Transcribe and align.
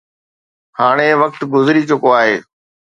هاڻي 0.79 1.09
وقت 1.21 1.41
گذري 1.53 1.81
چڪو 1.89 2.09
آهي. 2.19 2.35